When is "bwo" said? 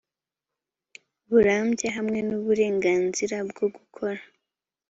3.49-3.65